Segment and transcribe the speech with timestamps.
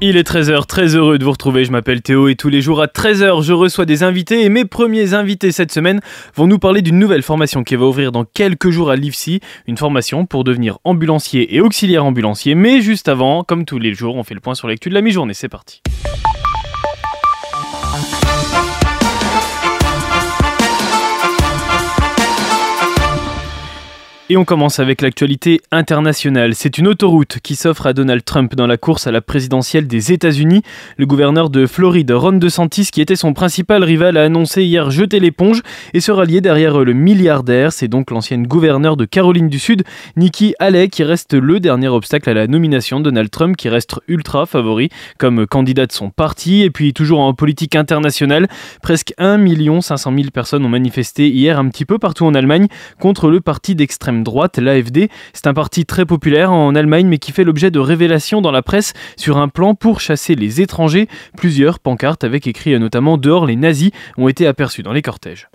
[0.00, 2.80] Il est 13h, très heureux de vous retrouver, je m'appelle Théo et tous les jours
[2.80, 5.98] à 13h je reçois des invités et mes premiers invités cette semaine
[6.36, 9.76] vont nous parler d'une nouvelle formation qui va ouvrir dans quelques jours à l'IFSI, une
[9.76, 14.22] formation pour devenir ambulancier et auxiliaire ambulancier, mais juste avant, comme tous les jours, on
[14.22, 15.82] fait le point sur l'actu de la mi-journée, c'est parti.
[24.30, 26.54] Et on commence avec l'actualité internationale.
[26.54, 30.12] C'est une autoroute qui s'offre à Donald Trump dans la course à la présidentielle des
[30.12, 30.60] États-Unis.
[30.98, 35.18] Le gouverneur de Floride, Ron DeSantis, qui était son principal rival, a annoncé hier jeter
[35.18, 35.62] l'éponge
[35.94, 37.72] et se rallier derrière le milliardaire.
[37.72, 39.84] C'est donc l'ancienne gouverneure de Caroline du Sud,
[40.18, 43.94] Nikki Haley, qui reste le dernier obstacle à la nomination de Donald Trump, qui reste
[44.08, 46.60] ultra favori comme candidat de son parti.
[46.60, 48.46] Et puis toujours en politique internationale,
[48.82, 49.38] presque 1
[49.80, 52.66] 500 000 personnes ont manifesté hier un petit peu partout en Allemagne
[52.98, 55.08] contre le parti d'extrême droite, l'AFD.
[55.32, 58.62] C'est un parti très populaire en Allemagne mais qui fait l'objet de révélations dans la
[58.62, 61.08] presse sur un plan pour chasser les étrangers.
[61.36, 65.48] Plusieurs pancartes avec écrit notamment dehors les nazis ont été aperçues dans les cortèges.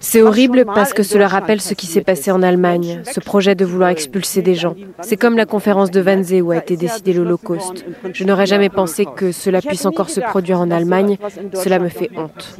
[0.00, 3.64] C'est horrible parce que cela rappelle ce qui s'est passé en Allemagne, ce projet de
[3.64, 4.74] vouloir expulser des gens.
[5.00, 7.84] C'est comme la conférence de Wannsee où a été décidé l'Holocauste.
[8.12, 11.18] Je n'aurais jamais pensé que cela puisse encore se produire en Allemagne.
[11.54, 12.58] Cela me fait honte.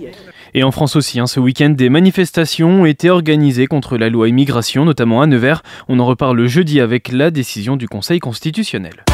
[0.54, 4.28] Et en France aussi, hein, ce week-end, des manifestations ont été organisées contre la loi
[4.28, 4.41] immigration,
[4.84, 5.62] notamment à Nevers.
[5.88, 9.04] On en reparle jeudi avec la décision du Conseil constitutionnel.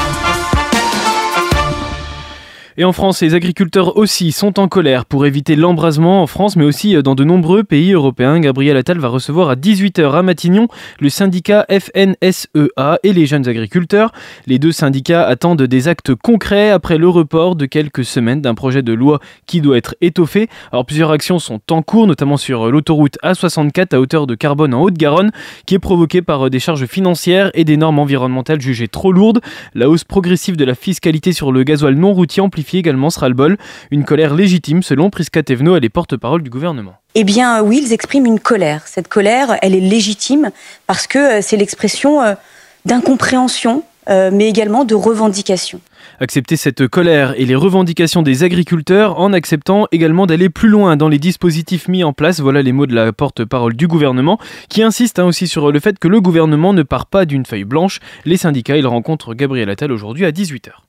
[2.81, 6.65] Et en France, les agriculteurs aussi sont en colère pour éviter l'embrasement en France, mais
[6.65, 8.39] aussi dans de nombreux pays européens.
[8.39, 10.69] Gabriel Attal va recevoir à 18h à Matignon
[11.01, 14.13] le syndicat FNSEA et les jeunes agriculteurs.
[14.47, 18.83] Les deux syndicats attendent des actes concrets après le report de quelques semaines d'un projet
[18.83, 20.49] de loi qui doit être étoffé.
[20.71, 24.83] Alors plusieurs actions sont en cours, notamment sur l'autoroute A64 à hauteur de Carbone en
[24.83, 25.33] Haute-Garonne,
[25.67, 29.41] qui est provoquée par des charges financières et des normes environnementales jugées trop lourdes.
[29.75, 33.35] La hausse progressive de la fiscalité sur le gasoil non routier amplifie également sera le
[33.35, 33.57] bol.
[33.91, 36.97] Une colère légitime selon Prisca Thévenot, elle est porte-parole du gouvernement.
[37.15, 38.87] Eh bien oui, ils expriment une colère.
[38.87, 40.51] Cette colère, elle est légitime
[40.87, 42.35] parce que euh, c'est l'expression euh,
[42.85, 45.81] d'incompréhension, euh, mais également de revendication.
[46.21, 51.09] Accepter cette colère et les revendications des agriculteurs en acceptant également d'aller plus loin dans
[51.09, 52.41] les dispositifs mis en place.
[52.41, 54.39] Voilà les mots de la porte-parole du gouvernement
[54.69, 57.65] qui insiste hein, aussi sur le fait que le gouvernement ne part pas d'une feuille
[57.65, 58.01] blanche.
[58.25, 60.88] Les syndicats, ils rencontrent Gabriel Attal aujourd'hui à 18h.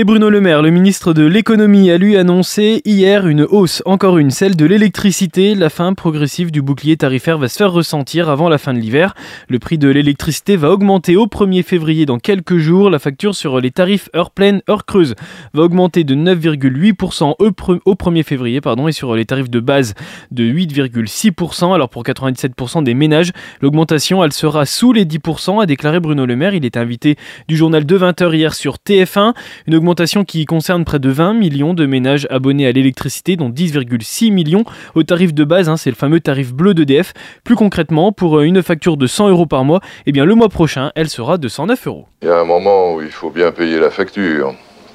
[0.00, 4.18] Et Bruno Le Maire, le ministre de l'économie, a lui annoncé hier une hausse, encore
[4.18, 5.56] une, celle de l'électricité.
[5.56, 9.16] La fin progressive du bouclier tarifaire va se faire ressentir avant la fin de l'hiver.
[9.48, 12.90] Le prix de l'électricité va augmenter au 1er février dans quelques jours.
[12.90, 15.16] La facture sur les tarifs heure pleine, heure creuse
[15.52, 19.94] va augmenter de 9,8% au 1er février pardon, et sur les tarifs de base
[20.30, 21.74] de 8,6%.
[21.74, 26.36] Alors pour 97% des ménages, l'augmentation elle sera sous les 10%, a déclaré Bruno Le
[26.36, 26.54] Maire.
[26.54, 27.16] Il est invité
[27.48, 29.34] du journal de 20h hier sur TF1.
[29.66, 29.87] Une
[30.26, 35.02] qui concerne près de 20 millions de ménages abonnés à l'électricité, dont 10,6 millions au
[35.02, 37.12] tarif de base, hein, c'est le fameux tarif bleu d'EDF.
[37.44, 40.48] Plus concrètement, pour euh, une facture de 100 euros par mois, eh bien le mois
[40.48, 42.06] prochain, elle sera de 109 euros.
[42.22, 44.54] Il y a un moment où il faut bien payer la facture,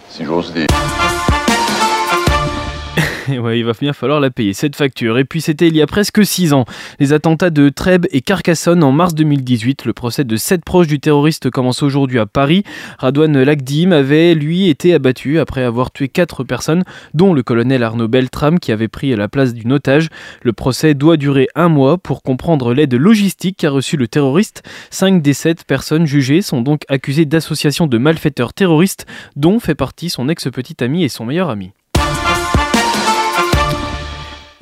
[0.10, 0.68] si j'ose dire.
[3.28, 5.18] il va bien falloir la payer, cette facture.
[5.18, 6.66] Et puis c'était il y a presque 6 ans.
[7.00, 9.86] Les attentats de Trèbes et Carcassonne en mars 2018.
[9.86, 12.64] Le procès de sept proches du terroriste commence aujourd'hui à Paris.
[13.00, 16.84] Radouane Lagdim avait, lui, été abattu après avoir tué 4 personnes,
[17.14, 20.10] dont le colonel Arnaud Beltram qui avait pris la place d'une otage.
[20.42, 24.64] Le procès doit durer un mois pour comprendre l'aide logistique qu'a reçu le terroriste.
[24.92, 30.10] 5 des 7 personnes jugées sont donc accusées d'association de malfaiteurs terroristes, dont fait partie
[30.10, 31.72] son ex-petite amie et son meilleur ami.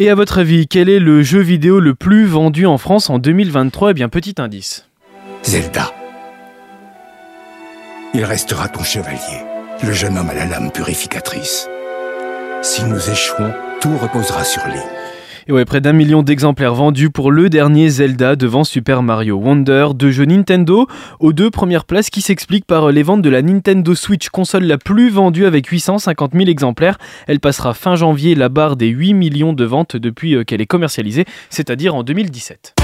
[0.02, 3.20] Et à votre avis, quel est le jeu vidéo le plus vendu en France en
[3.20, 4.88] 2023 Eh bien, petit indice.
[5.44, 5.94] Zelda.
[8.16, 9.44] Il restera ton chevalier,
[9.84, 11.70] le jeune homme à la lame purificatrice.
[12.64, 14.80] Si nous échouons, tout reposera sur lui.
[15.48, 19.88] Et ouais, près d'un million d'exemplaires vendus pour le dernier Zelda devant Super Mario Wonder,
[19.96, 20.88] deux jeux Nintendo
[21.20, 24.78] aux deux premières places qui s'expliquent par les ventes de la Nintendo Switch, console la
[24.78, 27.00] plus vendue avec 850 000 exemplaires.
[27.28, 30.68] Elle passera fin janvier la barre des 8 millions de ventes depuis euh, qu'elle est
[30.68, 32.76] commercialisée, c'est-à-dire en 2017.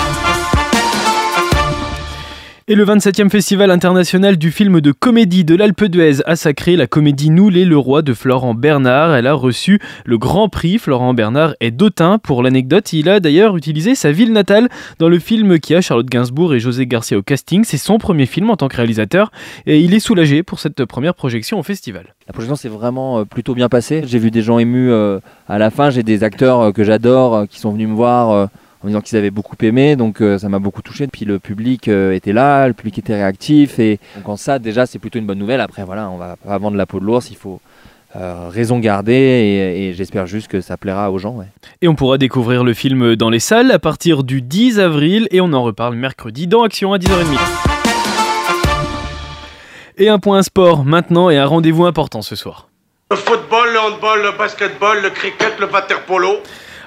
[2.69, 6.85] Et le 27e Festival international du film de comédie de l'Alpe d'Huez a sacré la
[6.85, 9.15] comédie Nous les le roi de Florent Bernard.
[9.15, 10.77] Elle a reçu le grand prix.
[10.77, 12.17] Florent Bernard est d'Autun.
[12.19, 14.67] Pour l'anecdote, il a d'ailleurs utilisé sa ville natale
[14.99, 17.63] dans le film qui a Charlotte Gainsbourg et José Garcia au casting.
[17.63, 19.31] C'est son premier film en tant que réalisateur
[19.65, 22.15] et il est soulagé pour cette première projection au festival.
[22.27, 24.03] La projection s'est vraiment euh, plutôt bien passée.
[24.05, 25.89] J'ai vu des gens émus euh, à la fin.
[25.89, 28.49] J'ai des acteurs euh, que j'adore qui sont venus me voir
[28.87, 31.07] en disant qu'ils avaient beaucoup aimé, donc ça m'a beaucoup touché.
[31.07, 34.99] Puis le public était là, le public était réactif, et donc en ça déjà c'est
[34.99, 35.61] plutôt une bonne nouvelle.
[35.61, 37.59] Après voilà, on va pas vendre la peau de l'ours, il faut
[38.15, 41.37] raison garder et, j'espère juste que ça plaira aux gens.
[41.83, 45.39] Et on pourra découvrir le film dans les salles à partir du 10 avril et
[45.39, 47.37] on en reparle mercredi dans Action à 10h30.
[49.99, 52.69] Et un point sport maintenant et un rendez-vous important ce soir.
[53.11, 56.37] Le football, le handball, le basketball, le cricket, le waterpolo.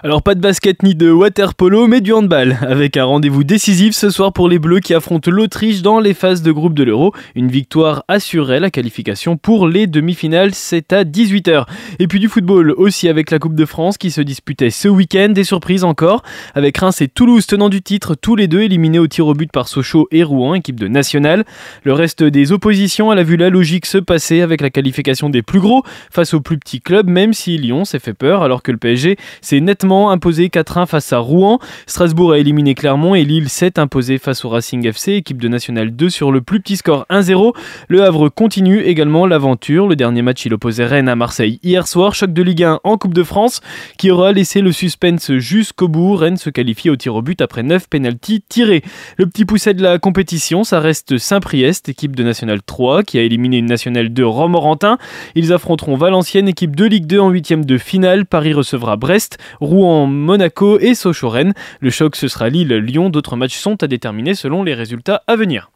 [0.02, 3.94] Alors pas de basket ni de water polo, mais du handball, avec un rendez-vous décisif
[3.94, 7.12] ce soir pour les Bleus qui affrontent l'Autriche dans les phases de groupe de l'Euro.
[7.34, 11.66] Une victoire assurait la qualification pour les demi-finales, c'est à 18h.
[11.98, 15.28] Et puis du football aussi avec la Coupe de France qui se disputait ce week-end,
[15.28, 16.22] des surprises encore,
[16.54, 19.52] avec Reims et Toulouse tenant du titre, tous les deux éliminés au tir au but
[19.52, 21.44] par Sochaux et Rouen, équipe de nationale.
[21.84, 25.42] Le reste des oppositions, à la vue la logique se passer avec la qualification des
[25.42, 28.72] plus gros face aux plus petits clubs, même si Lyon s'est fait peur alors que
[28.72, 31.58] le PSG s'est nettement imposé 4-1 face à Rouen.
[31.86, 35.90] Strasbourg a éliminé Clermont et Lille 7 imposé face au Racing FC, équipe de National
[35.90, 37.54] 2 sur le plus petit score 1-0.
[37.88, 39.88] Le Havre continue également l'aventure.
[39.88, 42.14] Le dernier match, il opposait Rennes à Marseille hier soir.
[42.14, 43.60] Choc de Ligue 1 en Coupe de France
[43.98, 46.14] qui aura laissé le suspense jusqu'au bout.
[46.14, 48.82] Rennes se qualifie au tir au but après 9 pénalties tirés.
[49.16, 53.22] Le petit pousset de la compétition, ça reste Saint-Priest, équipe de National 3 qui a
[53.22, 54.98] éliminé une Nationale 2 Romorantin.
[55.34, 58.26] Ils affronteront Valenciennes, équipe de Ligue 2 en huitième de finale.
[58.26, 59.38] Paris recevra Brest.
[59.60, 61.54] Rouen, Monaco et Sochaux-Rennes.
[61.80, 63.10] Le choc, ce sera Lille-Lyon.
[63.10, 65.70] D'autres matchs sont à déterminer selon les résultats à venir.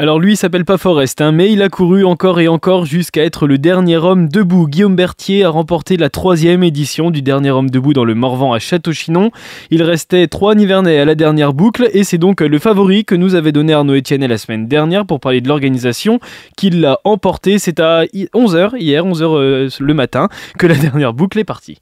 [0.00, 3.24] Alors lui, il s'appelle pas Forest, hein, mais il a couru encore et encore jusqu'à
[3.24, 4.68] être le dernier homme debout.
[4.68, 8.60] Guillaume Berthier a remporté la troisième édition du dernier homme debout dans le Morvan à
[8.60, 9.32] Château-Chinon.
[9.72, 13.34] Il restait trois Nivernais à la dernière boucle et c'est donc le favori que nous
[13.34, 16.20] avait donné Arnaud Etienne la semaine dernière pour parler de l'organisation
[16.56, 17.58] qui l'a emporté.
[17.58, 20.28] C'est à 11h hier, 11h euh, le matin,
[20.58, 21.80] que la dernière boucle est partie.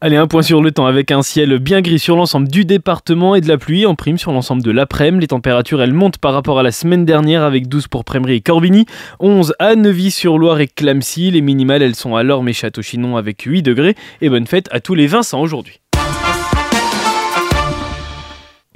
[0.00, 3.34] Allez, un point sur le temps avec un ciel bien gris sur l'ensemble du département
[3.34, 5.22] et de la pluie en prime sur l'ensemble de l'après-midi.
[5.22, 8.40] Les températures, elles montent par rapport à la semaine dernière avec 12 pour Prémery et
[8.40, 8.86] Corbigny,
[9.18, 11.32] 11 à Neuvy-sur-Loire et Clamcy.
[11.32, 13.96] Les minimales, elles sont à Lorme et Château-Chinon avec 8 degrés.
[14.20, 15.80] Et bonne fête à tous les Vincent aujourd'hui.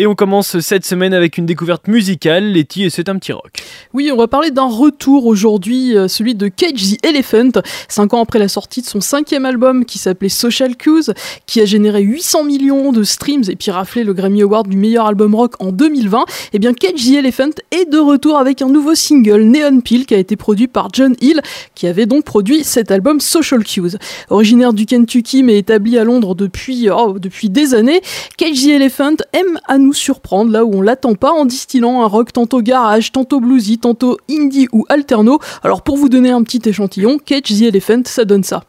[0.03, 3.53] Et on commence cette semaine avec une découverte musicale, Letty, et c'est un petit rock.
[3.95, 8.21] Oui, on va parler d'un retour aujourd'hui, euh, celui de Cage the Elephant, cinq ans
[8.21, 11.13] après la sortie de son cinquième album qui s'appelait Social Cues,
[11.47, 15.07] qui a généré 800 millions de streams et puis raflé le Grammy Award du meilleur
[15.07, 16.19] album rock en 2020.
[16.19, 20.07] Et eh bien, Cage the Elephant est de retour avec un nouveau single, Neon Pill,
[20.07, 21.41] qui a été produit par John Hill,
[21.77, 23.97] qui avait donc produit cet album Social Cues.
[24.31, 28.01] Originaire du Kentucky mais établi à Londres depuis, oh, depuis des années,
[28.37, 32.06] Cage the Elephant aime à nous surprendre là où on l'attend pas en distillant un
[32.06, 35.39] rock tantôt garage, tantôt bluesy, tantôt indie ou alterno.
[35.62, 38.65] Alors pour vous donner un petit échantillon, Catch the Elephant, ça donne ça.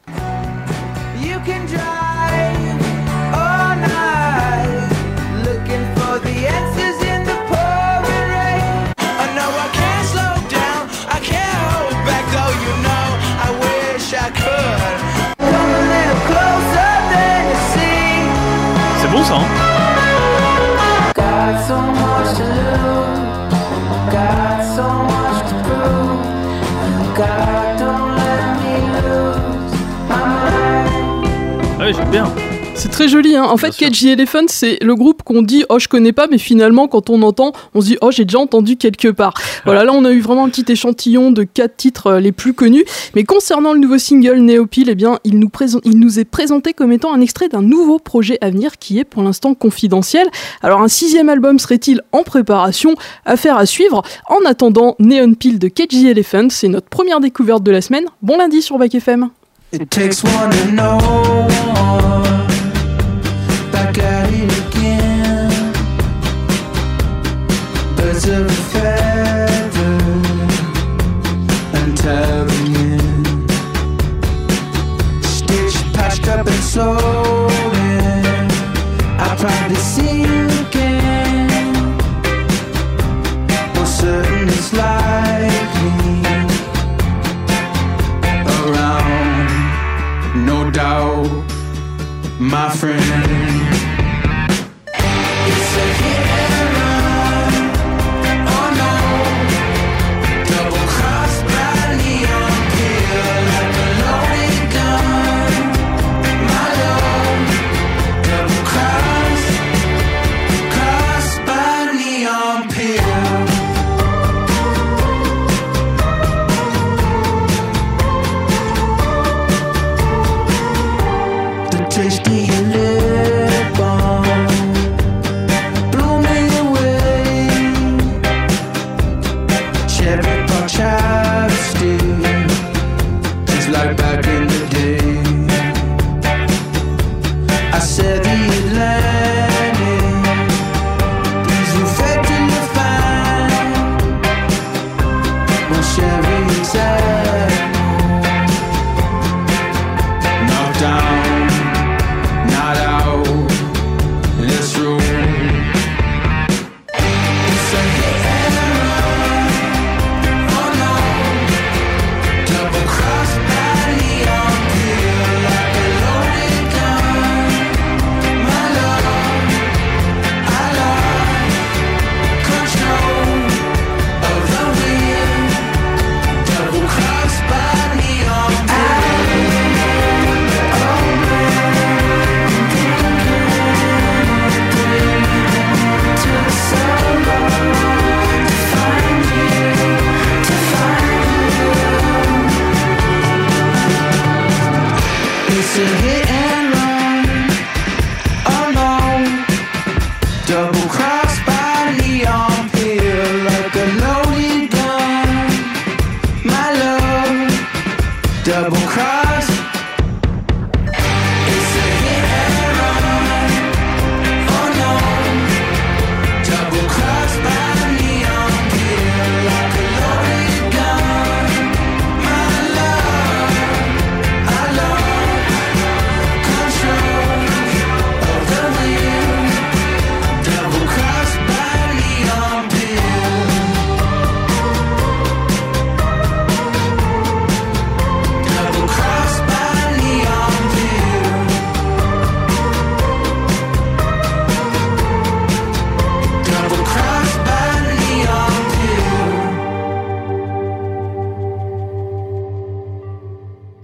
[31.84, 32.32] Ah oui, j'aime bien.
[32.76, 33.36] C'est très joli.
[33.36, 33.44] Hein.
[33.44, 36.88] En fait, KG Elephant, c'est le groupe qu'on dit oh je connais pas, mais finalement
[36.88, 39.34] quand on entend, on se dit oh j'ai déjà entendu quelque part.
[39.66, 42.54] Voilà, là on a eu vraiment un petit échantillon de quatre titres euh, les plus
[42.54, 42.86] connus.
[43.16, 45.50] Mais concernant le nouveau single Neopil, eh bien il nous,
[45.84, 49.04] il nous est présenté comme étant un extrait d'un nouveau projet à venir qui est
[49.04, 50.30] pour l'instant confidentiel.
[50.62, 52.96] Alors un sixième album serait-il en préparation?
[53.26, 54.04] Affaire à suivre.
[54.30, 58.06] En attendant, Neon Pill de KG Elephant, c'est notre première découverte de la semaine.
[58.22, 59.32] Bon lundi sur Bac FM.
[59.74, 62.03] It takes one to know one.
[92.44, 93.03] My friend.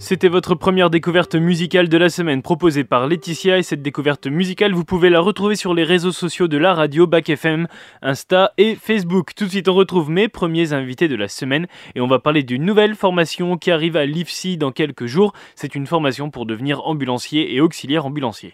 [0.10, 4.74] C'était votre première découverte musicale de la semaine proposée par Laetitia et cette découverte musicale,
[4.74, 7.68] vous pouvez la retrouver sur les réseaux sociaux de la radio Bac FM,
[8.02, 9.36] Insta et Facebook.
[9.36, 12.42] Tout de suite, on retrouve mes premiers invités de la semaine et on va parler
[12.42, 15.32] d'une nouvelle formation qui arrive à l'IFSI dans quelques jours.
[15.54, 18.48] C'est une formation pour devenir ambulancier et auxiliaire ambulancier.